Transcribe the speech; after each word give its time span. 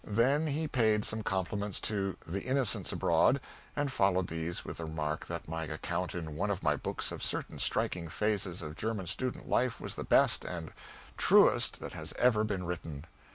Then 0.03 0.47
he 0.47 0.67
paid 0.67 1.05
some 1.05 1.21
compliments 1.21 1.79
to 1.81 2.17
"The 2.25 2.41
Innocents 2.41 2.91
Abroad," 2.91 3.39
and 3.75 3.91
followed 3.91 4.29
these 4.29 4.65
with 4.65 4.77
the 4.77 4.85
remark 4.85 5.27
that 5.27 5.47
my 5.47 5.65
account 5.65 6.15
in 6.15 6.35
one 6.35 6.49
of 6.49 6.63
my 6.63 6.75
books 6.75 7.11
of 7.11 7.21
certain 7.21 7.59
striking 7.59 8.09
phases 8.09 8.63
of 8.63 8.75
German 8.75 9.05
student 9.05 9.47
life 9.47 9.79
was 9.79 9.93
the 9.93 10.03
best 10.03 10.43
and 10.43 10.73
truest 11.17 11.79
that 11.81 11.93
had 11.93 12.13
ever 12.17 12.43
been 12.43 12.65
written. 12.65 13.05